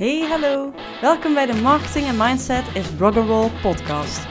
[0.00, 0.72] Hey, hallo.
[1.00, 4.26] Welkom bij de Marketing en Mindset is Rock'n'Roll podcast.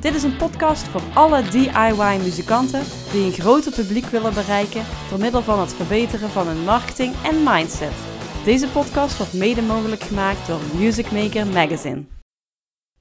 [0.00, 2.82] Dit is een podcast voor alle DIY-muzikanten
[3.12, 7.42] die een groter publiek willen bereiken door middel van het verbeteren van hun marketing en
[7.42, 7.92] mindset.
[8.44, 12.04] Deze podcast wordt mede mogelijk gemaakt door Music Maker Magazine.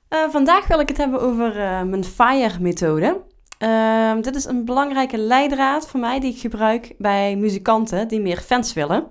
[0.09, 3.21] Uh, vandaag wil ik het hebben over uh, mijn FIRE-methode.
[3.63, 8.37] Uh, dit is een belangrijke leidraad voor mij die ik gebruik bij muzikanten die meer
[8.37, 9.07] fans willen.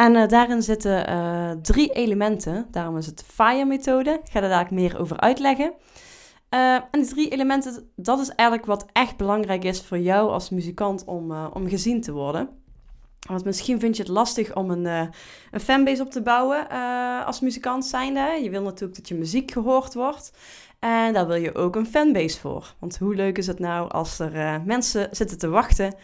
[0.00, 2.66] En uh, daarin zitten uh, drie elementen.
[2.70, 4.10] Daarom is het de FIRE-methode.
[4.24, 5.72] Ik ga daar meer over uitleggen.
[6.50, 10.50] Uh, en die drie elementen, dat is eigenlijk wat echt belangrijk is voor jou als
[10.50, 12.48] muzikant om, om gezien te worden.
[13.28, 14.84] Want misschien vind je het lastig om een,
[15.50, 16.68] een fanbase op te bouwen
[17.26, 18.38] als muzikant zijnde.
[18.42, 20.32] Je wil natuurlijk dat je muziek gehoord wordt.
[20.78, 22.74] En daar wil je ook een fanbase voor.
[22.78, 25.94] Want hoe leuk is het nou als er mensen zitten te wachten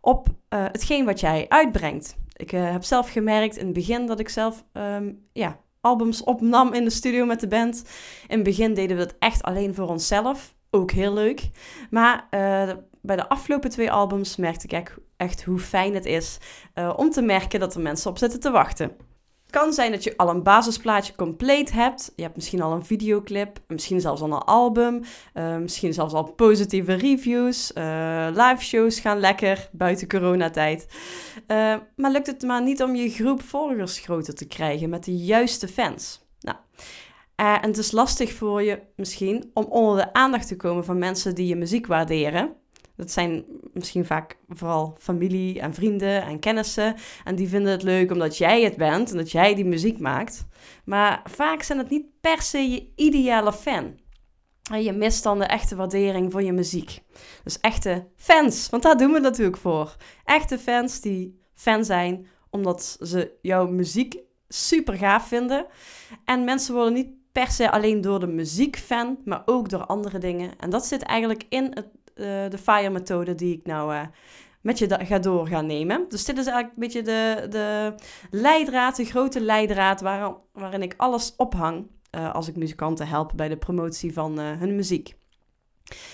[0.00, 2.18] op hetgeen wat jij uitbrengt.
[2.40, 6.72] Ik uh, heb zelf gemerkt in het begin dat ik zelf um, ja, albums opnam
[6.72, 7.84] in de studio met de band.
[8.28, 10.54] In het begin deden we het echt alleen voor onszelf.
[10.70, 11.50] Ook heel leuk.
[11.90, 16.38] Maar uh, bij de afgelopen twee albums merkte ik echt, hoe fijn het is
[16.74, 18.96] uh, om te merken dat er mensen op zitten te wachten.
[19.50, 22.12] Kan zijn dat je al een basisplaatje compleet hebt.
[22.16, 25.02] Je hebt misschien al een videoclip, misschien zelfs al een album,
[25.34, 27.72] uh, misschien zelfs al positieve reviews.
[27.74, 30.86] Uh, live shows gaan lekker buiten coronatijd.
[31.48, 35.16] Uh, maar lukt het maar niet om je groep volgers groter te krijgen met de
[35.16, 36.28] juiste fans?
[36.40, 36.56] Nou,
[37.36, 41.34] en het is lastig voor je misschien om onder de aandacht te komen van mensen
[41.34, 42.59] die je muziek waarderen.
[43.00, 46.94] Dat zijn misschien vaak vooral familie en vrienden en kennissen.
[47.24, 50.46] En die vinden het leuk omdat jij het bent en dat jij die muziek maakt.
[50.84, 53.98] Maar vaak zijn het niet per se je ideale fan.
[54.70, 57.00] En je mist dan de echte waardering voor je muziek.
[57.44, 59.96] Dus echte fans, want daar doen we natuurlijk voor.
[60.24, 65.66] Echte fans die fan zijn omdat ze jouw muziek super gaaf vinden.
[66.24, 70.18] En mensen worden niet per se alleen door de muziek fan, maar ook door andere
[70.18, 70.50] dingen.
[70.58, 74.02] En dat zit eigenlijk in het de FIRE-methode die ik nou uh,
[74.60, 76.04] met je ga door gaan nemen.
[76.08, 77.94] Dus dit is eigenlijk een beetje de, de
[78.30, 83.48] leidraad, de grote leidraad waar, waarin ik alles ophang uh, als ik muzikanten help bij
[83.48, 85.18] de promotie van hun muziek.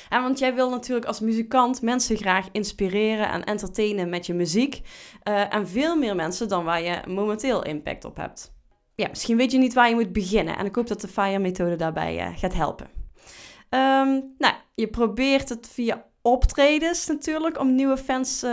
[0.08, 4.80] En want jij wil natuurlijk als muzikant mensen graag inspireren en entertainen met je muziek.
[5.22, 8.54] en veel meer mensen dan waar je momenteel impact op hebt.
[8.94, 10.56] Ja, misschien weet je niet waar je moet beginnen.
[10.58, 12.95] En ik hoop dat de FIRE-methode daarbij gaat helpen.
[13.76, 18.50] Um, nou, je probeert het via optredens natuurlijk om nieuwe fans uh,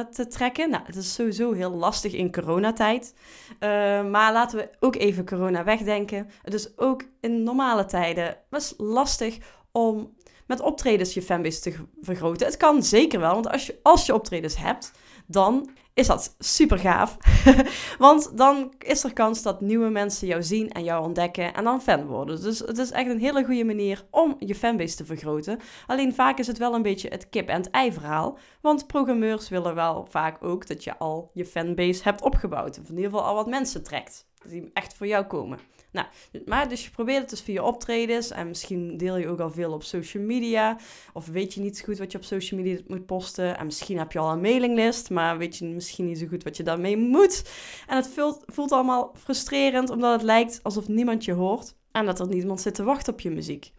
[0.00, 0.70] te trekken.
[0.70, 3.14] Nou, het is sowieso heel lastig in coronatijd.
[3.50, 3.60] Uh,
[4.04, 6.30] maar laten we ook even corona wegdenken.
[6.42, 9.38] Het is ook in normale tijden best lastig
[9.72, 10.14] om
[10.46, 12.46] met optredens je fanbase te vergroten.
[12.46, 14.92] Het kan zeker wel, want als je, als je optredens hebt,
[15.30, 17.16] dan is dat super gaaf.
[17.98, 21.82] Want dan is er kans dat nieuwe mensen jou zien en jou ontdekken en dan
[21.82, 22.42] fan worden.
[22.42, 25.58] Dus het is echt een hele goede manier om je fanbase te vergroten.
[25.86, 28.38] Alleen vaak is het wel een beetje het kip en het ei verhaal.
[28.60, 32.78] Want programmeurs willen wel vaak ook dat je al je fanbase hebt opgebouwd.
[32.78, 34.28] Of in ieder geval al wat mensen trekt.
[34.46, 35.58] Die echt voor jou komen.
[35.92, 36.06] Nou,
[36.46, 39.72] maar dus je probeert het dus via optredens en misschien deel je ook al veel
[39.72, 40.76] op social media.
[41.12, 43.58] Of weet je niet zo goed wat je op social media moet posten.
[43.58, 46.56] En misschien heb je al een mailinglist, maar weet je misschien niet zo goed wat
[46.56, 47.50] je daarmee moet.
[47.86, 51.74] En het voelt, voelt allemaal frustrerend, omdat het lijkt alsof niemand je hoort.
[51.92, 53.72] En dat er niemand zit te wachten op je muziek.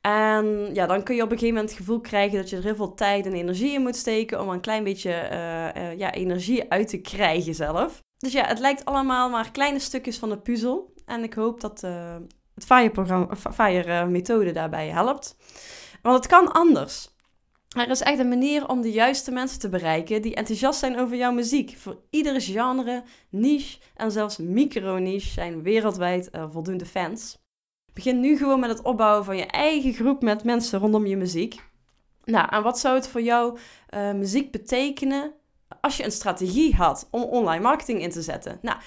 [0.00, 2.62] En ja, dan kun je op een gegeven moment het gevoel krijgen dat je er
[2.62, 6.12] heel veel tijd en energie in moet steken om een klein beetje uh, uh, ja,
[6.12, 8.02] energie uit te krijgen zelf.
[8.18, 10.93] Dus ja, het lijkt allemaal maar kleine stukjes van de puzzel.
[11.06, 12.16] En ik hoop dat uh,
[12.54, 12.64] het
[13.54, 15.36] FIRE-methode daarbij helpt.
[16.02, 17.12] Want het kan anders.
[17.76, 21.16] Er is echt een manier om de juiste mensen te bereiken die enthousiast zijn over
[21.16, 21.76] jouw muziek.
[21.76, 27.38] Voor iedere genre, niche en zelfs micro-niche zijn wereldwijd uh, voldoende fans.
[27.92, 31.62] Begin nu gewoon met het opbouwen van je eigen groep met mensen rondom je muziek.
[32.24, 33.56] Nou, en wat zou het voor jouw
[34.14, 35.32] muziek betekenen
[35.80, 38.58] als je een strategie had om online marketing in te zetten?
[38.62, 38.78] Nou,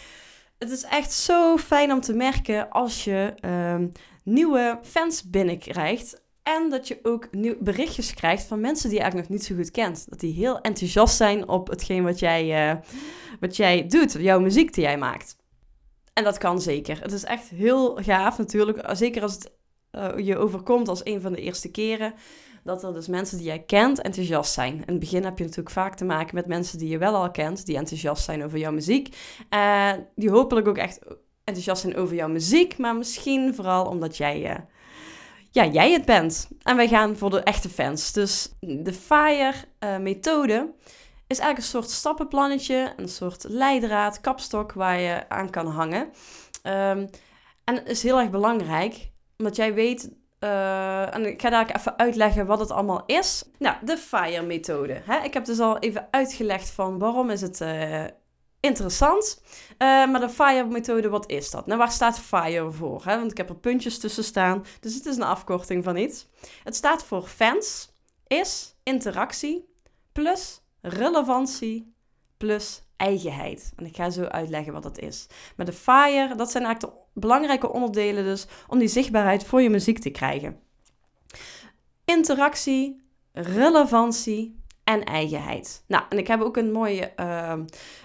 [0.57, 3.91] het is echt zo fijn om te merken als je um,
[4.23, 6.26] nieuwe fans binnenkrijgt.
[6.43, 9.55] En dat je ook nieuw berichtjes krijgt van mensen die je eigenlijk nog niet zo
[9.55, 10.09] goed kent.
[10.09, 12.78] Dat die heel enthousiast zijn op hetgeen wat jij, uh,
[13.40, 15.35] wat jij doet, jouw muziek die jij maakt.
[16.14, 17.02] En dat kan zeker.
[17.02, 18.90] Het is echt heel gaaf natuurlijk.
[18.91, 19.52] Zeker als het
[19.91, 22.14] uh, je overkomt als een van de eerste keren
[22.67, 24.73] dat er dus mensen die jij kent enthousiast zijn.
[24.73, 27.31] In het begin heb je natuurlijk vaak te maken met mensen die je wel al
[27.31, 29.16] kent, die enthousiast zijn over jouw muziek.
[29.49, 30.99] En die hopelijk ook echt
[31.43, 34.55] enthousiast zijn over jouw muziek, maar misschien vooral omdat jij, uh,
[35.52, 36.49] ja, jij het bent.
[36.61, 38.11] En wij gaan voor de echte fans.
[38.11, 40.90] Dus de FIRE-methode uh,
[41.28, 46.02] is eigenlijk een soort stappenplannetje, een soort leidraad, kapstok waar je aan kan hangen.
[46.64, 47.09] Um,
[47.64, 51.97] en het is heel erg belangrijk, omdat jij weet uh, en ik ga daar even
[51.97, 53.43] uitleggen wat het allemaal is.
[53.57, 55.01] Nou, de FIRE-methode.
[55.23, 58.03] Ik heb dus al even uitgelegd van waarom is het uh,
[58.59, 59.41] interessant.
[59.69, 59.78] Uh,
[60.11, 61.66] maar de FIRE-methode, wat is dat?
[61.66, 63.01] Nou, waar staat FIRE voor?
[63.05, 63.17] Hè?
[63.17, 66.28] Want ik heb er puntjes tussen staan, dus het is een afkorting van iets.
[66.63, 67.90] Het staat voor fans,
[68.28, 69.69] is interactie,
[70.11, 71.95] plus relevantie,
[72.37, 73.73] plus eigenheid.
[73.76, 75.28] En ik ga zo uitleggen wat dat is.
[75.55, 79.70] Maar de FIRE, dat zijn eigenlijk de belangrijke onderdelen dus om die zichtbaarheid voor je
[79.70, 80.59] muziek te krijgen.
[82.05, 85.84] Interactie, relevantie en eigenheid.
[85.88, 87.53] Nou, en ik heb ook een mooi uh,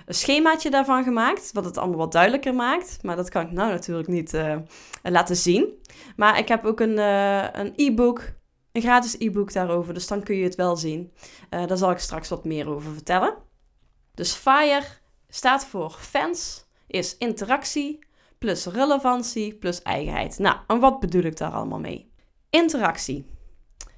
[0.06, 3.02] schemaatje daarvan gemaakt, wat het allemaal wat duidelijker maakt.
[3.02, 4.56] Maar dat kan ik nou natuurlijk niet uh,
[5.02, 5.68] laten zien.
[6.16, 8.32] Maar ik heb ook een, uh, een e-book,
[8.72, 11.12] een gratis e-book daarover, dus dan kun je het wel zien.
[11.48, 13.34] daar zal ik straks wat meer over vertellen.
[14.14, 14.82] Dus FIRE
[15.28, 17.98] staat voor fans, is interactie,
[18.38, 20.38] plus relevantie, plus eigenheid.
[20.38, 22.12] Nou, en wat bedoel ik daar allemaal mee?
[22.50, 23.26] Interactie.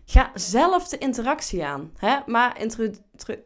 [0.06, 2.18] Ga zelf de interactie aan, hè?
[2.26, 2.60] maar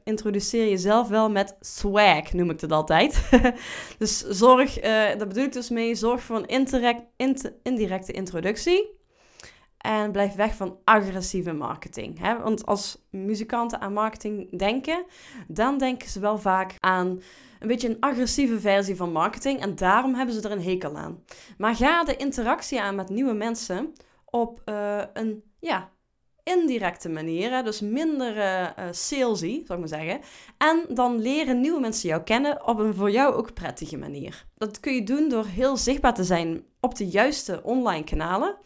[0.04, 3.28] introduceer jezelf wel met swag, noem ik het altijd.
[3.98, 6.72] dus zorg, uh, daar bedoel ik dus mee, zorg voor een
[7.62, 8.97] indirecte introductie.
[9.78, 12.18] En blijf weg van agressieve marketing.
[12.20, 12.38] Hè?
[12.38, 15.04] Want als muzikanten aan marketing denken,
[15.48, 17.20] dan denken ze wel vaak aan
[17.58, 19.60] een beetje een agressieve versie van marketing.
[19.60, 21.24] En daarom hebben ze er een hekel aan.
[21.58, 23.92] Maar ga de interactie aan met nieuwe mensen
[24.24, 25.90] op uh, een ja,
[26.42, 27.64] indirecte manier.
[27.64, 30.20] Dus minder uh, salesy, zou ik maar zeggen.
[30.58, 34.46] En dan leren nieuwe mensen jou kennen op een voor jou ook prettige manier.
[34.56, 38.56] Dat kun je doen door heel zichtbaar te zijn op de juiste online kanalen.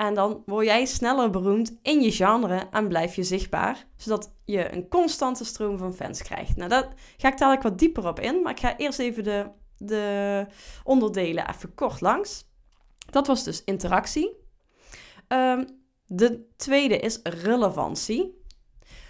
[0.00, 4.72] En dan word jij sneller beroemd in je genre en blijf je zichtbaar, zodat je
[4.72, 6.56] een constante stroom van fans krijgt.
[6.56, 9.50] Nou, daar ga ik dadelijk wat dieper op in, maar ik ga eerst even de,
[9.76, 10.46] de
[10.84, 12.44] onderdelen even kort langs.
[13.10, 14.36] Dat was dus interactie.
[15.28, 15.66] Um,
[16.06, 18.42] de tweede is relevantie.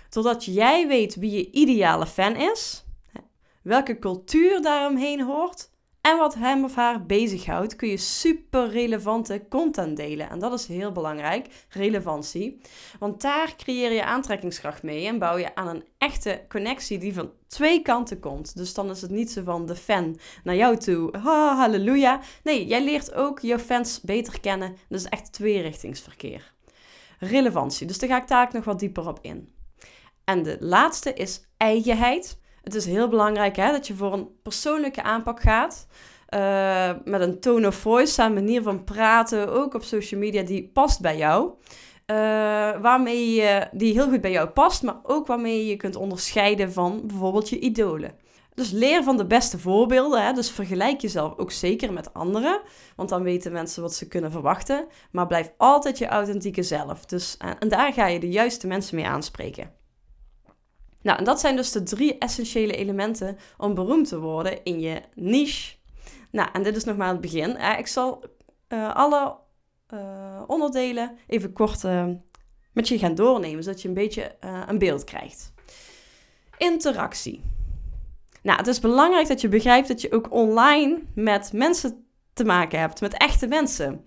[0.08, 2.84] Zodat jij weet wie je ideale fan is,
[3.62, 5.69] welke cultuur daaromheen hoort
[6.00, 10.31] en wat hem of haar bezighoudt, kun je super relevante content delen.
[10.31, 12.61] En dat is heel belangrijk, relevantie.
[12.99, 17.31] Want daar creëer je aantrekkingskracht mee en bouw je aan een echte connectie die van
[17.47, 18.56] twee kanten komt.
[18.56, 22.20] Dus dan is het niet zo van de fan naar jou toe, ha, halleluja.
[22.43, 24.76] Nee, jij leert ook je fans beter kennen.
[24.88, 26.55] Is echt tweerichtingsverkeer.
[27.19, 29.55] Relevantie, dus daar ga ik daar nog wat dieper op in.
[30.25, 32.38] En de laatste is eigenheid.
[32.62, 35.87] Het is heel belangrijk hè, dat je voor een persoonlijke aanpak gaat.
[36.35, 40.71] Uh, met een tone of voice, een manier van praten, ook op social media, die
[40.73, 41.51] past bij jou.
[42.07, 42.17] Uh,
[42.81, 46.73] waarmee je, die heel goed bij jou past, maar ook waarmee je je kunt onderscheiden
[46.73, 48.15] van bijvoorbeeld je idolen.
[48.55, 50.25] Dus leer van de beste voorbeelden.
[50.25, 50.33] Hè?
[50.33, 52.61] Dus vergelijk jezelf ook zeker met anderen.
[52.97, 54.87] Want dan weten mensen wat ze kunnen verwachten.
[55.11, 57.05] Maar blijf altijd je authentieke zelf.
[57.05, 59.80] Dus, en daar ga je de juiste mensen mee aanspreken.
[61.02, 65.02] Nou, en dat zijn dus de drie essentiële elementen om beroemd te worden in je
[65.14, 65.76] niche.
[66.31, 67.56] Nou, en dit is nog maar het begin.
[67.79, 68.25] ik zal
[68.69, 69.37] uh, alle
[69.94, 72.06] uh, onderdelen even kort uh,
[72.73, 74.37] met je gaan doornemen, zodat je een beetje
[74.67, 75.52] een beeld krijgt.
[76.58, 77.43] Interactie.
[78.43, 82.79] Nou, het is belangrijk dat je begrijpt dat je ook online met mensen te maken
[82.79, 84.05] hebt, met echte mensen.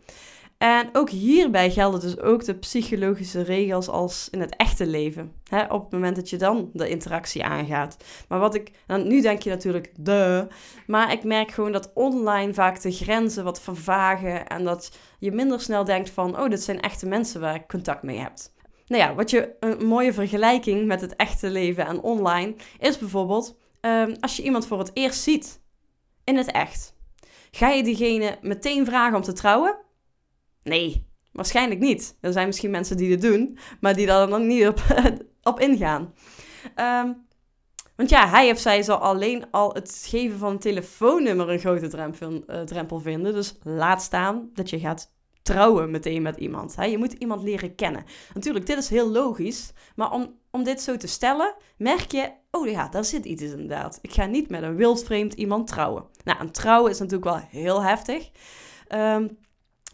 [0.57, 5.31] En ook hierbij gelden dus ook de psychologische regels als in het echte leven.
[5.49, 7.97] Hè, op het moment dat je dan de interactie aangaat.
[8.27, 10.47] Maar wat ik, nou, nu denk je natuurlijk de,
[10.87, 15.61] maar ik merk gewoon dat online vaak de grenzen wat vervagen en dat je minder
[15.61, 18.33] snel denkt van, oh, dit zijn echte mensen waar ik contact mee heb.
[18.87, 23.55] Nou ja, wat je een mooie vergelijking met het echte leven en online is bijvoorbeeld
[23.81, 25.61] um, als je iemand voor het eerst ziet
[26.23, 26.95] in het echt.
[27.51, 29.77] Ga je diegene meteen vragen om te trouwen?
[30.63, 32.17] Nee, waarschijnlijk niet.
[32.21, 34.81] Er zijn misschien mensen die dit doen, maar die daar dan niet op,
[35.51, 36.13] op ingaan.
[36.75, 37.25] Um,
[37.95, 41.87] want ja, hij of zij zal alleen al het geven van een telefoonnummer een grote
[41.87, 43.33] drempel, uh, drempel vinden.
[43.33, 46.75] Dus laat staan dat je gaat trouwen meteen met iemand.
[46.75, 46.85] Hè?
[46.85, 48.03] Je moet iemand leren kennen.
[48.33, 49.73] Natuurlijk, dit is heel logisch.
[49.95, 52.31] Maar om, om dit zo te stellen, merk je...
[52.51, 53.99] Oh ja, daar zit iets inderdaad.
[54.01, 56.05] Ik ga niet met een wildvreemd iemand trouwen.
[56.23, 58.29] Nou, een trouwen is natuurlijk wel heel heftig.
[58.89, 59.37] Um,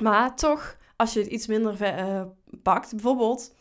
[0.02, 2.22] maar toch, als je het iets minder uh,
[2.64, 3.54] pakt, bijvoorbeeld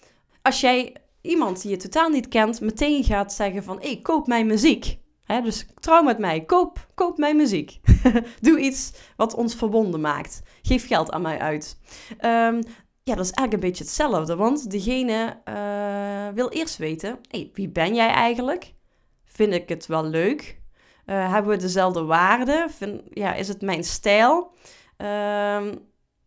[0.42, 4.26] als jij iemand die je totaal niet kent meteen gaat zeggen van, hé, hey, koop
[4.26, 4.99] mijn muziek.
[5.25, 7.80] Hè, dus trouw met mij, koop, koop mijn muziek.
[8.40, 10.42] Doe iets wat ons verbonden maakt.
[10.62, 11.78] Geef geld aan mij uit.
[12.11, 12.61] Um,
[13.02, 17.68] ja, dat is eigenlijk een beetje hetzelfde, want diegene uh, wil eerst weten, hey, wie
[17.68, 18.75] ben jij eigenlijk?
[19.25, 20.61] Vind ik het wel leuk?
[21.07, 22.71] Uh, hebben we dezelfde waarden?
[23.11, 24.52] Ja, is het mijn stijl?
[24.97, 25.75] Ehm,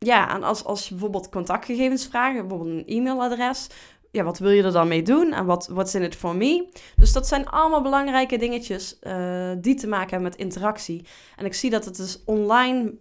[0.05, 3.67] ja, en als, als je bijvoorbeeld contactgegevens vraagt, bijvoorbeeld een e-mailadres,
[4.11, 6.69] ja, wat wil je er dan mee doen en wat what's in it for me?
[6.95, 11.05] Dus dat zijn allemaal belangrijke dingetjes uh, die te maken hebben met interactie.
[11.35, 12.93] En ik zie dat het dus online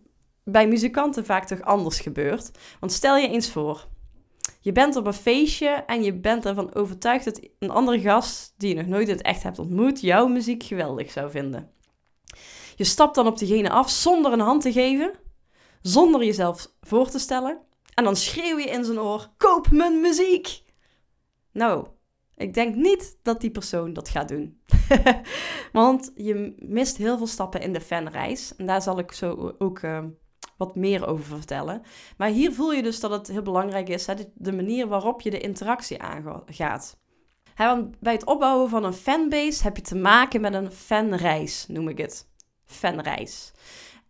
[0.45, 2.50] bij muzikanten vaak toch anders gebeurt.
[2.80, 3.87] Want stel je eens voor,
[4.61, 8.69] je bent op een feestje en je bent ervan overtuigd dat een andere gast die
[8.69, 11.71] je nog nooit in het echt hebt ontmoet, jouw muziek geweldig zou vinden.
[12.76, 15.12] Je stapt dan op diegene af zonder een hand te geven,
[15.83, 17.59] zonder jezelf voor te stellen.
[17.95, 20.63] En dan schreeuw je in zijn oor: Koop mijn muziek!
[21.53, 21.87] Nou,
[22.37, 24.61] ik denk niet dat die persoon dat gaat doen.
[25.73, 28.57] Want je mist heel veel stappen in de fanreis.
[28.57, 30.05] En daar zal ik zo ook uh,
[30.57, 31.83] wat meer over vertellen.
[32.17, 35.31] Maar hier voel je dus dat het heel belangrijk is, hè, de manier waarop je
[35.31, 36.99] de interactie aangaat.
[37.57, 41.89] Want bij het opbouwen van een fanbase heb je te maken met een fanreis, noem
[41.89, 42.29] ik het.
[42.65, 43.53] Fanreis.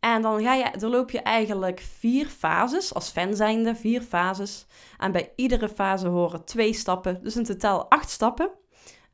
[0.00, 4.66] En dan ga je, doorloop je eigenlijk vier fases, als fan zijnde, vier fases.
[4.98, 8.50] En bij iedere fase horen twee stappen, dus in totaal acht stappen.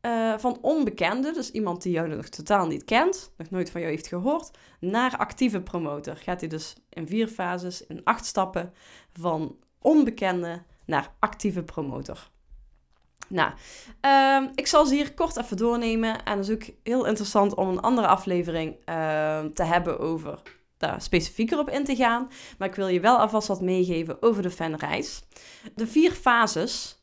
[0.02, 3.92] Uh, van onbekende, dus iemand die jou nog totaal niet kent, nog nooit van jou
[3.92, 4.50] heeft gehoord,
[4.80, 6.16] naar actieve promotor.
[6.16, 8.72] Gaat hij dus in vier fases, in acht stappen,
[9.12, 12.30] van onbekende naar actieve promotor.
[13.28, 13.52] Nou,
[14.02, 16.24] uh, ik zal ze hier kort even doornemen.
[16.24, 20.42] En het is ook heel interessant om een andere aflevering uh, te hebben over
[20.76, 22.30] daar specifieker op in te gaan.
[22.58, 25.22] Maar ik wil je wel alvast wat meegeven over de fanreis.
[25.74, 27.02] De vier fases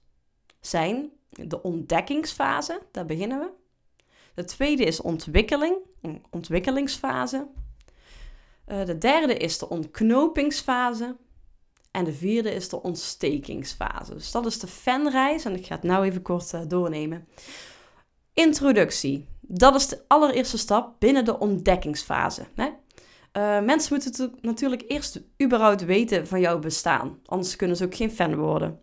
[0.60, 3.50] zijn de ontdekkingsfase, daar beginnen we.
[4.36, 5.78] De tweede is ontwikkeling,
[6.30, 7.48] ontwikkelingsfase.
[8.68, 11.16] Uh, de derde is de ontknopingsfase.
[11.92, 14.14] En de vierde is de ontstekingsfase.
[14.14, 17.28] Dus dat is de fanreis en ik ga het nou even kort uh, doornemen.
[18.34, 19.28] Introductie.
[19.42, 22.46] Dat is de allereerste stap binnen de ontdekkingsfase.
[23.38, 27.20] Uh, mensen moeten natuurlijk eerst überhaupt weten van jouw bestaan.
[27.26, 28.80] Anders kunnen ze ook geen fan worden.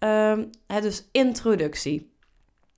[0.00, 2.10] Uh, hè, dus introductie.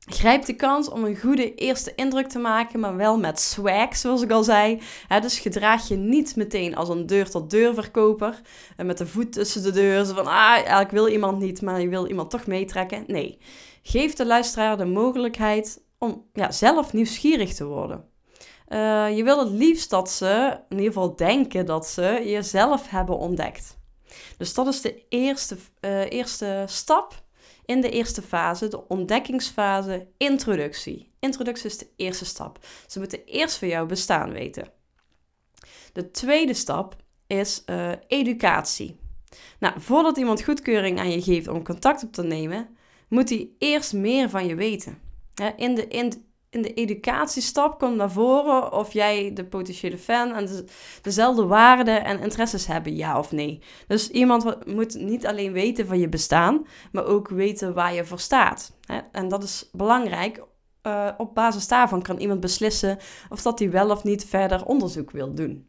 [0.07, 4.23] Grijp de kans om een goede eerste indruk te maken, maar wel met swag, zoals
[4.23, 4.81] ik al zei.
[5.09, 8.41] Hè, dus gedraag je niet meteen als een deur-tot-deur verkoper.
[8.77, 10.05] En met de voet tussen de deur.
[10.05, 13.05] Zo van, ah, ik wil iemand niet, maar je wil iemand toch meetrekken.
[13.07, 13.39] Nee,
[13.83, 18.13] geef de luisteraar de mogelijkheid om ja, zelf nieuwsgierig te worden.
[18.75, 23.19] Uh, je wil het liefst dat ze in ieder geval denken dat ze jezelf hebben
[23.19, 23.79] ontdekt.
[24.37, 27.23] Dus dat is de eerste, uh, eerste stap
[27.65, 31.13] in de eerste fase, de ontdekkingsfase, introductie.
[31.19, 32.59] Introductie is de eerste stap.
[32.87, 34.69] Ze moeten eerst van jouw bestaan weten.
[35.93, 38.99] De tweede stap is uh, educatie.
[39.59, 42.77] Nou, voordat iemand goedkeuring aan je geeft om contact op te nemen,
[43.09, 44.99] moet hij eerst meer van je weten.
[45.57, 50.67] In de, in, in de educatiestap komt naar voren of jij de potentiële fan en
[51.03, 53.63] dezelfde waarden en interesses hebben, ja of nee.
[53.87, 58.19] Dus iemand moet niet alleen weten van je bestaan, maar ook weten waar je voor
[58.19, 58.77] staat.
[59.13, 60.43] En dat is belangrijk.
[60.87, 65.11] Uh, op basis daarvan kan iemand beslissen of dat hij wel of niet verder onderzoek
[65.11, 65.69] wil doen.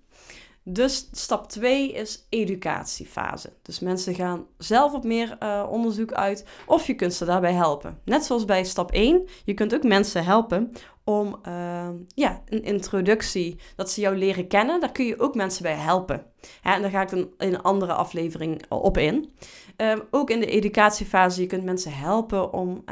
[0.67, 3.53] Dus stap 2 is educatiefase.
[3.61, 7.99] Dus mensen gaan zelf op meer uh, onderzoek uit of je kunt ze daarbij helpen.
[8.05, 10.71] Net zoals bij stap 1, je kunt ook mensen helpen
[11.03, 14.79] om uh, ja, een introductie, dat ze jou leren kennen.
[14.79, 16.25] Daar kun je ook mensen bij helpen.
[16.61, 19.33] En daar ga ik dan in een andere aflevering op in.
[19.77, 22.83] Uh, ook in de educatiefase, je kunt mensen helpen om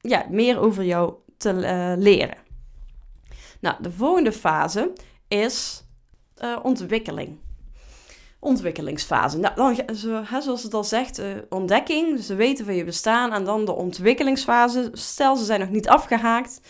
[0.00, 1.52] ja, meer over jou te
[1.98, 2.36] leren.
[3.60, 4.92] Nou, de volgende fase
[5.28, 5.86] is
[6.42, 7.38] uh, ontwikkeling.
[8.40, 9.38] Ontwikkelingsfase.
[9.38, 9.80] Nou, dan,
[10.24, 12.20] hè, zoals het al zegt, uh, ontdekking.
[12.20, 13.32] Ze weten van je bestaan.
[13.32, 14.88] En dan de ontwikkelingsfase.
[14.92, 16.60] Stel, ze zijn nog niet afgehaakt.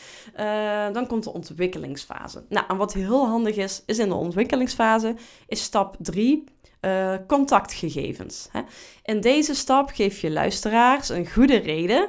[0.40, 2.44] Uh, dan komt de ontwikkelingsfase.
[2.48, 5.14] Nou, en wat heel handig is, is in de ontwikkelingsfase,
[5.46, 6.44] is stap 3.
[6.80, 8.48] Uh, contactgegevens.
[8.52, 8.60] Hè.
[9.02, 12.08] In deze stap geef je luisteraars een goede reden.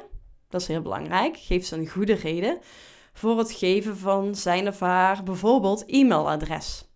[0.49, 1.37] Dat is heel belangrijk.
[1.37, 2.59] Geef ze een goede reden
[3.13, 6.88] voor het geven van zijn of haar bijvoorbeeld e-mailadres.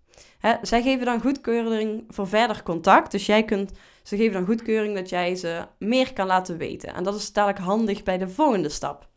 [0.43, 3.11] Hè, zij geven dan goedkeuring voor verder contact.
[3.11, 3.71] Dus jij kunt,
[4.03, 6.93] ze geven dan goedkeuring dat jij ze meer kan laten weten.
[6.93, 9.07] En dat is dadelijk handig bij de volgende stap.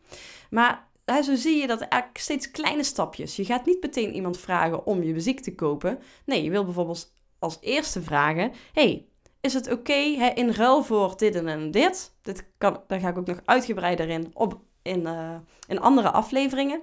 [0.51, 3.37] Maar hè, zo zie je dat eigenlijk steeds kleine stapjes.
[3.37, 5.99] Je gaat niet meteen iemand vragen om je muziek te kopen.
[6.25, 9.07] Nee, je wil bijvoorbeeld als eerste vragen: hey,
[9.41, 9.93] is het oké
[10.35, 12.13] in ruil voor dit en, dit?
[12.23, 15.35] dit kan, daar ga ik ook nog uitgebreider in op in, uh,
[15.69, 16.81] in andere afleveringen.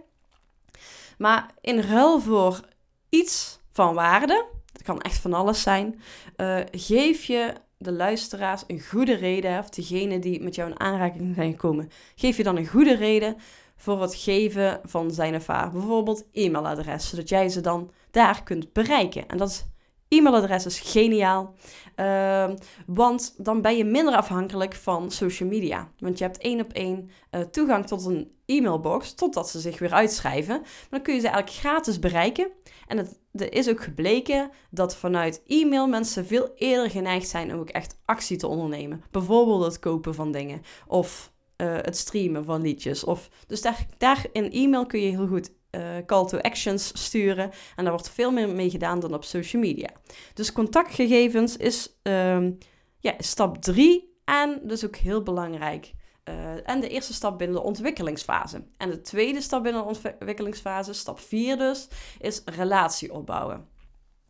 [1.18, 2.62] Maar in ruil voor
[3.10, 6.02] iets van waarde, het kan echt van alles zijn,
[6.38, 11.36] uh, geef je de luisteraars een goede reden, of degene die met jou in aanraking
[11.36, 13.36] zijn gekomen, geef je dan een goede reden
[13.76, 19.28] voor het geven van zijn haar bijvoorbeeld e-mailadres, zodat jij ze dan daar kunt bereiken.
[19.28, 19.66] En dat is
[20.14, 21.54] E-mailadres is geniaal.
[21.96, 22.56] Ehm,
[22.86, 25.90] want dan ben je minder afhankelijk van social media.
[26.00, 29.94] Want je hebt één op één uh, toegang tot een e-mailbox, totdat ze zich weer
[29.94, 30.62] uitschrijven.
[30.90, 32.48] Dan kun je ze eigenlijk gratis bereiken.
[32.88, 37.60] En het, er is ook gebleken dat vanuit e-mail mensen veel eerder geneigd zijn om
[37.60, 39.04] ook echt actie te ondernemen.
[39.12, 43.04] Bijvoorbeeld het kopen van dingen of uh, het streamen van liedjes.
[43.04, 43.62] Of, dus
[43.98, 47.52] daar in e-mail kun je heel goed uh, call to actions sturen.
[47.76, 49.90] En daar wordt veel meer mee gedaan dan op social media.
[50.34, 52.58] Dus contactgegevens is um,
[53.00, 55.94] ja, stap 3 en dus ook heel belangrijk.
[56.30, 58.64] Uh, en de eerste stap binnen de ontwikkelingsfase.
[58.78, 61.88] En de tweede stap binnen de ontwikkelingsfase, stap 4 dus,
[62.20, 63.68] is relatie opbouwen.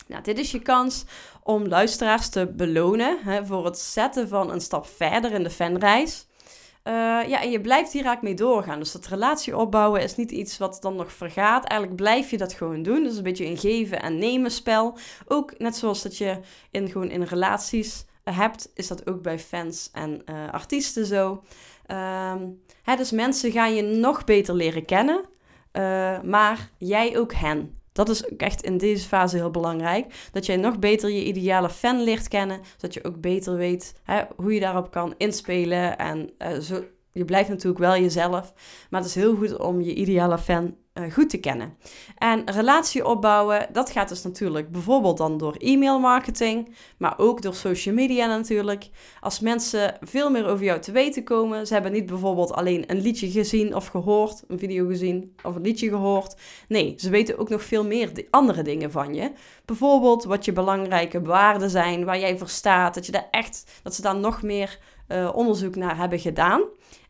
[0.07, 1.05] Nou, dit is je kans
[1.43, 6.27] om luisteraars te belonen hè, voor het zetten van een stap verder in de fanreis.
[6.87, 6.93] Uh,
[7.27, 8.79] ja, en je blijft hier raak mee doorgaan.
[8.79, 11.65] Dus dat relatie opbouwen is niet iets wat dan nog vergaat.
[11.65, 13.03] Eigenlijk blijf je dat gewoon doen.
[13.03, 14.97] Dus een beetje een geven en nemen spel.
[15.27, 16.39] Ook net zoals dat je
[16.71, 21.43] in, gewoon in relaties hebt, is dat ook bij fans en uh, artiesten zo.
[21.87, 25.25] Um, hè, dus mensen gaan je nog beter leren kennen,
[26.29, 27.81] maar jij ook hen.
[27.93, 30.29] Dat is ook echt in deze fase heel belangrijk.
[30.31, 32.59] Dat jij nog beter je ideale fan leert kennen.
[32.77, 35.97] Zodat je ook beter weet hè, hoe je daarop kan inspelen.
[35.97, 38.53] En uh, zo, je blijft natuurlijk wel jezelf.
[38.89, 40.75] Maar het is heel goed om je ideale fan
[41.11, 41.77] goed te kennen.
[42.17, 47.55] En relatie opbouwen, dat gaat dus natuurlijk bijvoorbeeld dan door e-mail marketing, maar ook door
[47.55, 48.89] social media natuurlijk.
[49.19, 53.01] Als mensen veel meer over jou te weten komen, ze hebben niet bijvoorbeeld alleen een
[53.01, 56.35] liedje gezien of gehoord, een video gezien of een liedje gehoord.
[56.67, 59.31] Nee, ze weten ook nog veel meer andere dingen van je.
[59.65, 63.95] Bijvoorbeeld wat je belangrijke waarden zijn, waar jij voor staat, dat je daar echt, dat
[63.95, 66.61] ze daar nog meer uh, onderzoek naar hebben gedaan.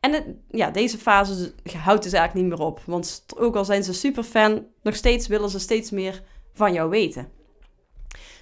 [0.03, 2.81] En ja, deze fase houdt dus eigenlijk niet meer op.
[2.85, 6.89] Want ook al zijn ze super fan, nog steeds willen ze steeds meer van jou
[6.89, 7.31] weten.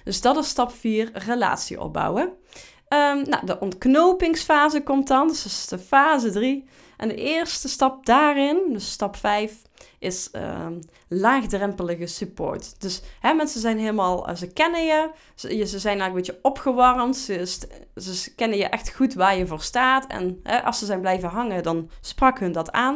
[0.04, 2.22] Dus dat is stap 4, relatie opbouwen.
[2.22, 6.68] Um, nou, de ontknopingsfase komt dan, dus dat is de fase 3.
[6.96, 9.62] En de eerste stap daarin, dus stap 5,
[10.02, 12.80] is um, laagdrempelige support.
[12.80, 16.48] Dus hè, mensen zijn helemaal, uh, ze kennen je, ze, ze zijn eigenlijk een beetje
[16.48, 20.06] opgewarmd, ze, kennen je echt goed waar je voor staat.
[20.06, 22.94] En hè, als ze zijn blijven hangen, dan sprak hun dat aan.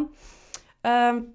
[0.80, 1.34] Um,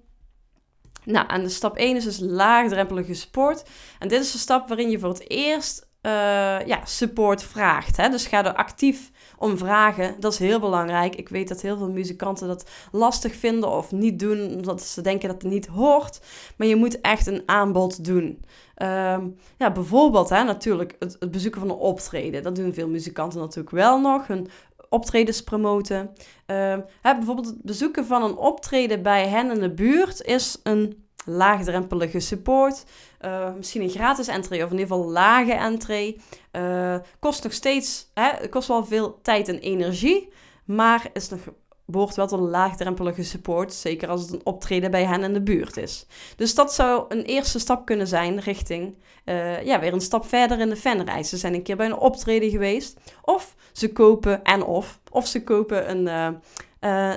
[1.04, 3.62] nou, en de stap 1 is dus laagdrempelige support.
[3.98, 7.96] En dit is de stap waarin je voor het eerst uh, ja, support vraagt.
[7.96, 8.08] Hè?
[8.08, 10.16] Dus ga er actief om vragen.
[10.20, 11.16] Dat is heel belangrijk.
[11.16, 15.28] Ik weet dat heel veel muzikanten dat lastig vinden of niet doen, omdat ze denken
[15.28, 16.20] dat het niet hoort.
[16.56, 18.44] Maar je moet echt een aanbod doen.
[18.76, 22.42] Um, ja, bijvoorbeeld hè, natuurlijk het, bezoeken van een optreden.
[22.42, 24.26] Dat doen veel muzikanten natuurlijk wel nog.
[24.26, 24.48] Hun
[24.88, 25.98] optredens promoten.
[26.46, 31.01] Um, hè, bijvoorbeeld het bezoeken van een optreden bij hen in de buurt is een
[31.24, 32.84] laagdrempelige support.
[33.20, 36.20] Uh, misschien een gratis entree of in ieder geval lage entree.
[36.52, 40.28] Uh, kost nog steeds, hè, kost wel veel tijd en energie,
[40.64, 41.40] maar is nog,
[41.84, 43.74] behoort wel tot een laagdrempelige support.
[43.74, 46.06] Zeker als het een optreden bij hen in de buurt is.
[46.36, 50.60] Dus dat zou een eerste stap kunnen zijn richting uh, ja, weer een stap verder
[50.60, 51.28] in de fanreis.
[51.28, 52.96] Ze zijn een keer bij een optreden geweest.
[53.22, 55.00] Of ze kopen en of.
[55.10, 56.40] Of ze kopen een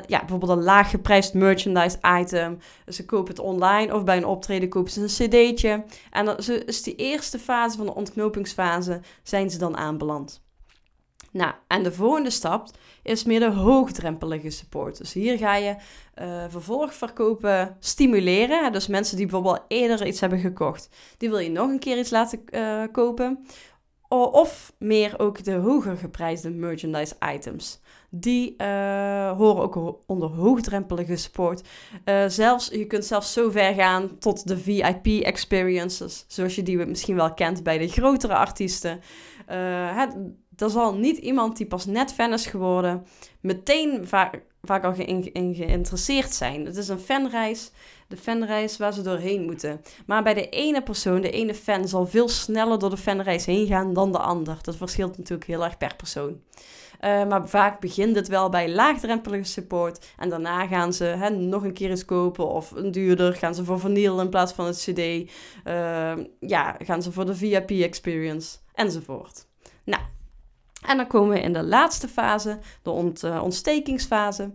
[0.08, 2.58] ja, bijvoorbeeld een laag geprijsd merchandise item.
[2.88, 5.84] Ze kopen het online of bij een optreden kopen ze een cd'tje.
[6.12, 10.44] En dan is die eerste fase van de ontknopingsfase zijn ze dan aanbeland.
[11.32, 12.68] Nou, en de volgende stap
[13.04, 14.98] is meer de hoogdrempelige support.
[14.98, 15.76] Dus hier ga je
[16.22, 18.72] uh, vervolgverkopen stimuleren.
[18.72, 22.10] Dus mensen die bijvoorbeeld eerder iets hebben gekocht, die wil je nog een keer iets
[22.10, 23.46] laten uh, kopen.
[24.08, 31.68] Of meer ook de hoger geprijsde merchandise items die uh, horen ook onder hoogdrempelige support.
[32.06, 37.16] Uh, zelfs, je kunt zelfs zo ver gaan tot de VIP-experiences, zoals je die misschien
[37.16, 39.00] wel kent bij de grotere artiesten.
[39.52, 40.16] Uh, het,
[40.58, 43.06] er zal niet iemand die pas net fan is geworden,
[43.42, 46.66] meteen vaak, vaak al geïnteresseerd zijn.
[46.66, 47.72] Het is een fanreis,
[48.08, 49.82] de fanreis waar ze doorheen moeten.
[50.06, 53.68] Maar bij de ene persoon, de ene fan, zal veel sneller door de fanreis heen
[53.68, 54.58] gaan dan de ander.
[54.62, 56.40] Dat verschilt natuurlijk heel erg per persoon.
[57.02, 60.14] Uh, maar vaak begint het wel bij laagdrempelige support.
[60.18, 63.34] En daarna gaan ze hè, nog een keer eens kopen of een duurder.
[63.34, 65.00] Gaan ze voor vinyl in plaats van het cd.
[65.00, 69.48] Uh, ja, gaan ze voor de VIP experience enzovoort.
[69.84, 70.04] Nou,
[70.88, 74.52] en dan komen we in de laatste fase, de uh, ontstekingsfase.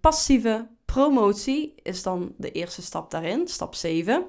[0.00, 4.24] passieve promotie is dan de eerste stap daarin, stap 7.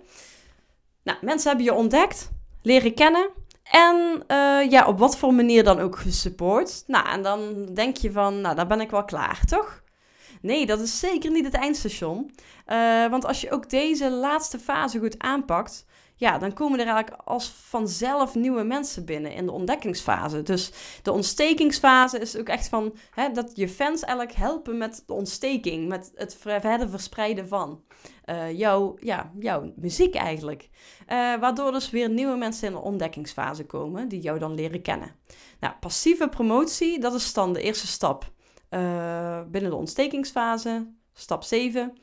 [1.04, 3.30] Nou, mensen hebben je ontdekt, leren kennen
[3.63, 6.84] en uh, ja, op wat voor manier dan ook gesupport.
[6.88, 9.84] Nou, en dan denk je van, nou, daar ben ik wel klaar, toch?
[10.41, 12.32] Nee, dat is zeker niet het eindstation.
[13.10, 17.47] Want als je ook deze laatste fase goed aanpakt, ja, dan komen er eigenlijk als
[17.49, 20.43] vanzelf nieuwe mensen binnen in de ontdekkingsfase.
[20.43, 20.71] Dus
[21.04, 25.88] de ontstekingsfase is ook echt van hè, dat je fans eigenlijk helpen met de ontsteking,
[25.88, 27.84] met het verder verspreiden van
[28.25, 30.69] uh, jouw, ja, jouw muziek eigenlijk.
[31.08, 35.15] Uh, waardoor dus weer nieuwe mensen in de ontdekkingsfase komen die jou dan leren kennen.
[35.60, 38.32] Nou, passieve promotie, dat is dan de eerste stap
[38.69, 41.93] uh, binnen de ontstekingsfase, stap 7.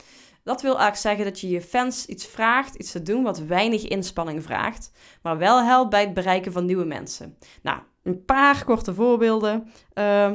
[0.44, 3.88] Dat wil eigenlijk zeggen dat je je fans iets vraagt, iets te doen wat weinig
[3.88, 4.90] inspanning vraagt,
[5.22, 7.38] maar wel helpt bij het bereiken van nieuwe mensen.
[7.62, 9.68] Nou, een paar korte voorbeelden.
[9.94, 10.32] Uh,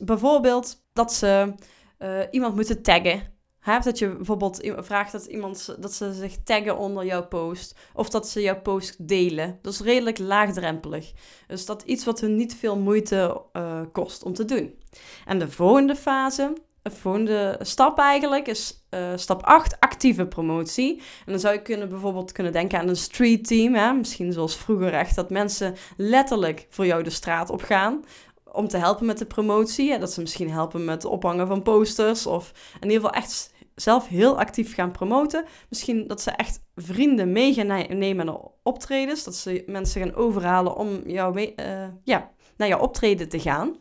[0.00, 1.54] bijvoorbeeld dat ze
[1.98, 3.36] uh, iemand moeten taggen.
[3.82, 7.78] Dat je bijvoorbeeld vraagt dat, iemand, dat ze zich taggen onder jouw post.
[7.94, 9.58] Of dat ze jouw post delen.
[9.62, 11.12] Dat is redelijk laagdrempelig.
[11.46, 14.78] Dus dat iets wat hun niet veel moeite uh, kost om te doen.
[15.24, 16.52] En de volgende fase
[16.90, 20.96] volgende stap eigenlijk is uh, stap 8, actieve promotie.
[20.96, 23.74] En dan zou je kunnen, bijvoorbeeld kunnen denken aan een street team.
[23.74, 23.92] Hè?
[23.92, 28.04] Misschien zoals vroeger echt, dat mensen letterlijk voor jou de straat op gaan
[28.52, 29.98] om te helpen met de promotie.
[29.98, 32.26] Dat ze misschien helpen met het ophangen van posters.
[32.26, 35.44] Of in ieder geval echt zelf heel actief gaan promoten.
[35.68, 39.24] Misschien dat ze echt vrienden mee gaan nemen naar optredens.
[39.24, 43.76] Dat ze mensen gaan overhalen om jou mee, uh, ja, naar jouw optreden te gaan.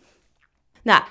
[0.83, 1.03] Nou,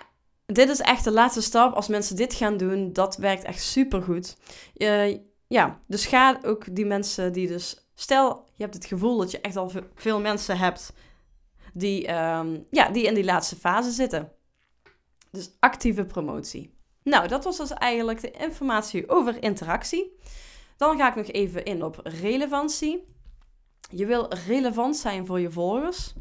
[0.46, 1.74] dit is echt de laatste stap.
[1.74, 4.36] Als mensen dit gaan doen, dat werkt echt super goed.
[4.76, 7.88] Uh, ja, dus ga ook die mensen die dus...
[7.94, 10.92] Stel, je hebt het gevoel dat je echt al veel mensen hebt
[11.72, 14.32] die, um, ja, die in die laatste fase zitten.
[15.30, 16.74] Dus actieve promotie.
[17.02, 20.18] Nou, dat was dus eigenlijk de informatie over interactie.
[20.76, 23.04] Dan ga ik nog even in op relevantie.
[23.90, 26.14] Je wil relevant zijn voor je volgers.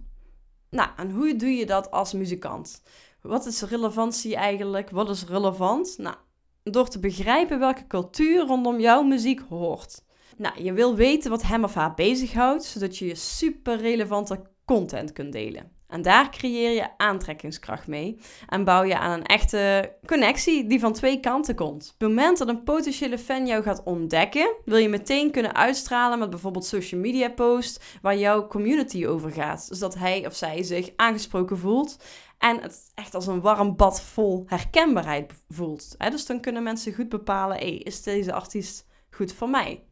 [0.69, 2.81] Nou, en hoe doe je dat als muzikant?
[3.27, 4.89] Wat is relevantie eigenlijk?
[4.89, 5.97] Wat is relevant?
[5.97, 6.15] Nou,
[6.63, 10.03] door te begrijpen welke cultuur rondom jouw muziek hoort.
[10.37, 15.11] Nou, je wil weten wat hem of haar bezighoudt, zodat je je super relevante content
[15.11, 15.74] kunt delen.
[15.87, 20.93] En daar creëer je aantrekkingskracht mee en bouw je aan een echte connectie die van
[20.93, 21.91] twee kanten komt.
[21.93, 26.19] Op het moment dat een potentiële fan jou gaat ontdekken, wil je meteen kunnen uitstralen
[26.19, 29.69] met bijvoorbeeld social media post waar jouw community over gaat.
[29.69, 31.97] Dus dat hij of zij zich aangesproken voelt
[32.37, 35.95] en het echt als een warm bad vol herkenbaarheid voelt.
[36.11, 39.83] Dus dan kunnen mensen goed bepalen: is deze artiest goed voor mij?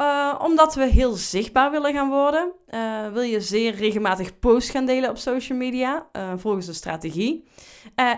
[0.00, 4.86] Uh, omdat we heel zichtbaar willen gaan worden, uh, wil je zeer regelmatig posts gaan
[4.86, 7.48] delen op social media, uh, volgens de strategie.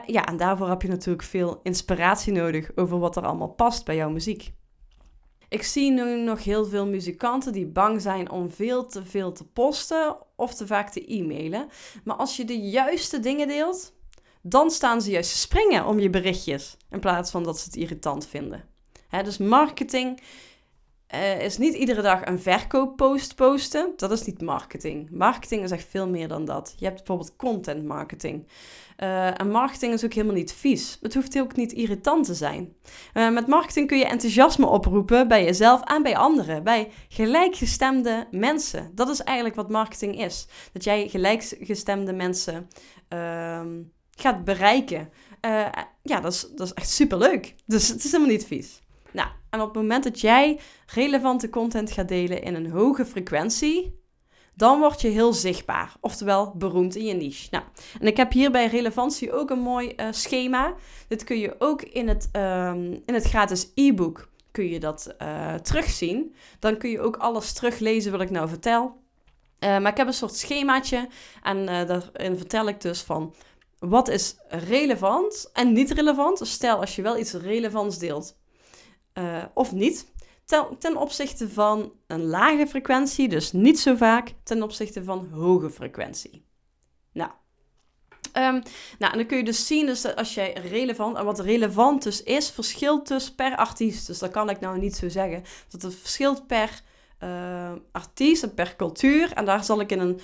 [0.07, 3.97] ja, en daarvoor heb je natuurlijk veel inspiratie nodig over wat er allemaal past bij
[3.97, 4.53] jouw muziek.
[5.49, 9.45] Ik zie nu nog heel veel muzikanten die bang zijn om veel te veel te
[9.45, 11.69] posten of te vaak te e-mailen.
[12.05, 13.93] Maar als je de juiste dingen deelt,
[14.43, 17.77] dan staan ze juist te springen om je berichtjes in plaats van dat ze het
[17.77, 18.64] irritant vinden.
[19.25, 20.21] dus marketing
[21.14, 23.92] uh, is niet iedere dag een verkooppost posten.
[23.96, 25.11] Dat is niet marketing.
[25.11, 26.75] Marketing is echt veel meer dan dat.
[26.77, 28.46] Je hebt bijvoorbeeld content marketing.
[28.99, 30.99] Uh, en marketing is ook helemaal niet vies.
[31.03, 32.75] Het hoeft ook niet irritant te zijn.
[33.14, 36.62] Uh, met marketing kun je enthousiasme oproepen bij jezelf en bij anderen.
[36.62, 38.90] Bij gelijkgestemde mensen.
[38.94, 40.46] Dat is eigenlijk wat marketing is.
[40.73, 42.68] Dat jij gelijkgestemde mensen
[43.12, 43.61] uh,
[44.11, 45.11] gaat bereiken.
[46.03, 47.55] ja, dat is, dat is echt superleuk.
[47.66, 48.81] Dus het is helemaal niet vies.
[49.12, 53.99] Nou, en op het moment dat jij relevante content gaat delen in een hoge frequentie,
[54.55, 57.49] dan word je heel zichtbaar, oftewel beroemd in je niche.
[57.51, 57.64] Nou,
[58.01, 60.75] en ik heb hier bij relevantie ook een mooi uh, schema.
[61.09, 65.55] Dit kun je ook in het, um, in het gratis e-book kun je dat uh,
[65.55, 66.35] terugzien.
[66.59, 68.85] Dan kun je ook alles teruglezen wat ik nou vertel.
[68.85, 71.09] Uh, maar ik heb een soort schemaatje
[71.42, 73.35] en daarin vertel ik dus van
[73.79, 76.38] wat is relevant en niet relevant.
[76.38, 78.39] Dus stel als je wel iets relevants deelt,
[79.14, 80.12] uh, of niet.
[80.79, 86.46] Ten, opzichte van een lage frequentie, dus niet zo vaak, ten opzichte van hoge frequentie.
[87.12, 87.31] Nou,
[88.37, 88.62] um,
[88.99, 92.23] nou en dan kun je dus zien dus dat als jij relevant, wat relevant dus
[92.23, 94.07] is, verschilt dus per artiest.
[94.07, 95.44] Dus dat kan ik nou niet zo zeggen.
[95.68, 96.83] Dat het verschilt per
[97.24, 99.33] uh, per cultuur.
[99.33, 100.20] En daar zal ik in een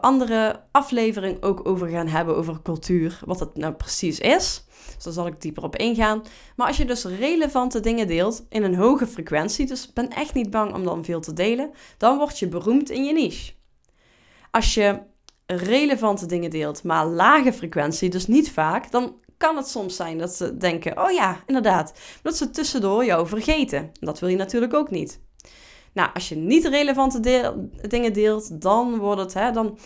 [0.00, 4.64] andere aflevering ook over gaan hebben, over cultuur, wat het nou precies is.
[4.94, 6.22] Dus daar zal ik dieper op ingaan.
[6.56, 10.50] Maar als je dus relevante dingen deelt in een hoge frequentie, dus ben echt niet
[10.50, 13.52] bang om dan veel te delen, dan word je beroemd in je niche.
[14.50, 15.00] Als je
[15.46, 20.34] relevante dingen deelt, maar lage frequentie, dus niet vaak, dan kan het soms zijn dat
[20.34, 23.90] ze denken: oh ja, inderdaad, dat ze tussendoor jou vergeten.
[24.00, 25.20] Dat wil je natuurlijk ook niet.
[25.94, 27.20] Nou, als je niet relevante
[27.88, 29.78] dingen deelt, dan wordt het, hè, dan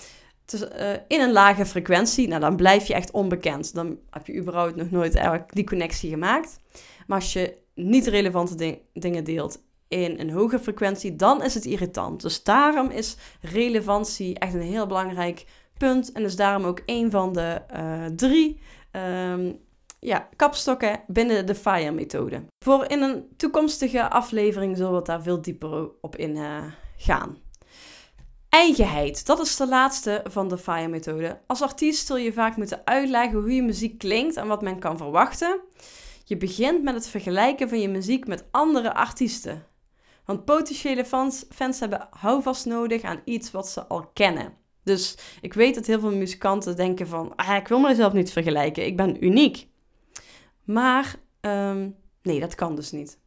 [0.55, 3.75] uh, in een lage frequentie, nou dan blijf je echt onbekend.
[3.75, 6.61] Dan heb je überhaupt nog nooit eigenlijk die connectie gemaakt.
[7.07, 12.23] Maar als je niet relevante dingen deelt in een hoge frequentie, dan is het irritant.
[12.23, 15.47] Dus daarom is relevantie echt een heel belangrijk
[15.79, 16.13] punt.
[16.13, 18.61] En is daarom ook een van de uh, drie
[19.33, 19.59] um,
[20.01, 22.45] ja, kapstokken binnen de FIRE-methode.
[22.65, 26.65] Voor in een toekomstige aflevering zullen we daar veel dieper op in uh,
[26.97, 27.39] gaan.
[28.49, 31.41] Eigenheid, dat is de laatste van de FIRE-methode.
[31.47, 34.97] Als artiest zul je vaak moeten uitleggen hoe je muziek klinkt en wat men kan
[34.97, 35.61] verwachten.
[36.25, 39.67] Je begint met het vergelijken van je muziek met andere artiesten.
[40.25, 44.53] Want potentiële fans, fans hebben houvast nodig aan iets wat ze al kennen.
[44.85, 48.87] Dus ik weet dat heel veel muzikanten denken van, ah, ik wil mezelf niet vergelijken,
[48.87, 49.69] ik ben uniek.
[50.69, 53.19] Maar um, nee, dat kan dus niet.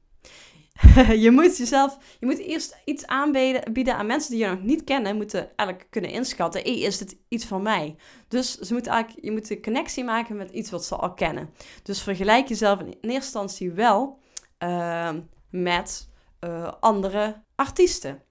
[1.25, 5.15] je moet jezelf, je moet eerst iets aanbieden aan mensen die je nog niet kennen,
[5.15, 7.95] moeten eigenlijk kunnen inschatten, hey, is dit iets van mij?
[8.27, 11.49] Dus ze moeten eigenlijk, je moet een connectie maken met iets wat ze al kennen.
[11.84, 14.19] Dus vergelijk jezelf in eerste instantie wel
[14.63, 15.10] uh,
[15.49, 16.10] met
[16.41, 18.23] uh, andere artiesten.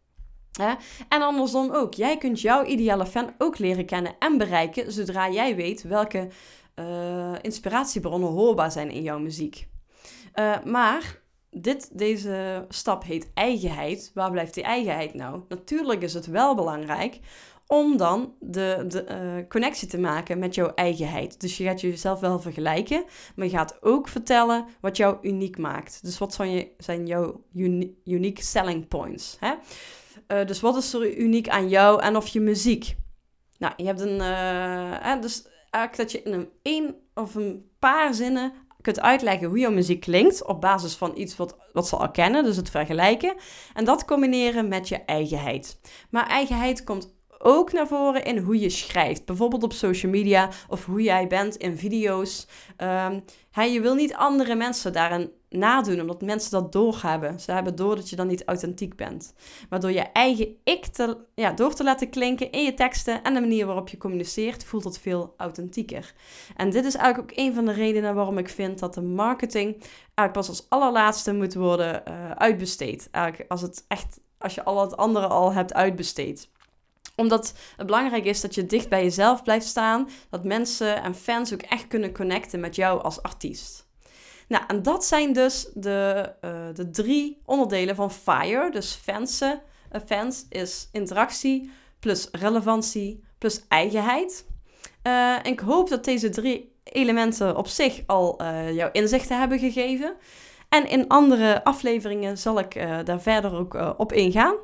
[0.52, 0.74] Hè?
[1.08, 1.94] En andersom ook.
[1.94, 6.28] Jij kunt jouw ideale fan ook leren kennen en bereiken zodra jij weet welke
[6.80, 9.68] uh, inspiratiebronnen hoorbaar zijn in jouw muziek.
[10.34, 14.10] Uh, maar dit, deze stap heet eigenheid.
[14.14, 15.42] Waar blijft die eigenheid nou?
[15.48, 17.20] Natuurlijk is het wel belangrijk
[17.66, 21.40] om dan de, de uh, connectie te maken met jouw eigenheid.
[21.40, 25.98] Dus je gaat jezelf wel vergelijken, maar je gaat ook vertellen wat jou uniek maakt.
[26.02, 29.36] Dus wat zijn, je, zijn jouw uni unique selling points?
[29.40, 29.54] Hè?
[30.44, 32.96] Dus wat is er uniek aan jou en of je muziek?
[33.58, 35.20] Nou, je hebt een.
[35.20, 35.46] Dus
[35.96, 40.44] dat je in een één of een paar zinnen kunt uitleggen hoe jouw muziek klinkt
[40.44, 43.34] op basis van iets wat, wat ze al kennen, dus het vergelijken.
[43.74, 45.80] En dat combineren met je eigenheid.
[46.10, 49.24] Maar eigenheid komt ook naar voren in hoe je schrijft.
[49.24, 52.46] Bijvoorbeeld op social media of hoe jij bent in video's.
[52.78, 53.24] Um,
[53.72, 57.40] je wil niet andere mensen daarin nadoen, omdat mensen dat doorhebben.
[57.40, 59.34] Ze hebben door dat je dan niet authentiek bent.
[59.68, 63.34] Maar door je eigen ik te, ja, door te laten klinken in je teksten en
[63.34, 66.14] de manier waarop je communiceert, voelt het veel authentieker.
[66.56, 69.76] En dit is eigenlijk ook een van de redenen waarom ik vind dat de marketing
[70.14, 73.08] eigenlijk pas als allerlaatste moet worden uh, uitbesteed.
[73.10, 76.48] Eigenlijk als, het echt, als je al het andere al hebt uitbesteed
[77.20, 80.08] omdat het belangrijk is dat je dicht bij jezelf blijft staan.
[80.30, 83.88] Dat mensen en fans ook echt kunnen connecten met jou als artiest.
[84.48, 88.70] Nou, en dat zijn dus de, uh, de drie onderdelen van FIRE.
[88.70, 89.60] Dus fansen,
[89.92, 94.48] uh, fans is interactie plus relevantie plus eigenheid.
[95.02, 100.16] En ik hoop dat deze drie elementen op zich al jouw inzichten hebben gegeven.
[100.68, 104.54] En in andere afleveringen zal ik daar verder ook op ingaan.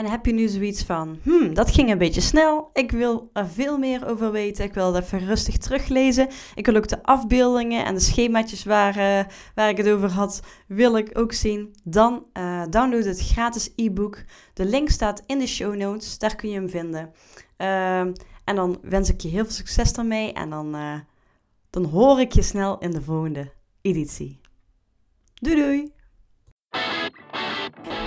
[0.00, 2.70] En heb je nu zoiets van, hmm, dat ging een beetje snel.
[2.72, 4.64] Ik wil er veel meer over weten.
[4.64, 6.28] Ik wil dat even rustig teruglezen.
[6.54, 10.42] Ik wil ook de afbeeldingen en de schemaatjes waar, uh, waar ik het over had,
[10.66, 11.74] wil ik ook zien.
[11.84, 14.24] Dan uh, download het gratis e-book.
[14.54, 16.18] De link staat in de show notes.
[16.18, 17.12] Daar kun je hem vinden.
[17.58, 18.00] Uh,
[18.44, 20.32] en dan wens ik je heel veel succes daarmee.
[20.32, 20.94] En dan, uh,
[21.70, 24.40] dan hoor ik je snel in de volgende editie.
[25.34, 25.99] Doei doei!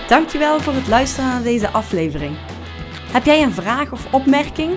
[0.08, 2.36] Dankjewel voor het luisteren naar deze aflevering.
[3.12, 4.74] Heb jij een vraag of opmerking?